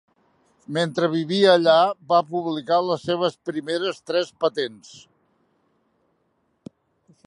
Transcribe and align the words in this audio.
Mentre 0.77 1.09
vivia 1.15 1.51
allà, 1.57 1.75
va 2.13 2.21
publicar 2.31 2.81
les 2.87 3.05
seves 3.11 3.39
primeres 3.51 4.03
tres 4.13 4.35
patents. 4.45 4.99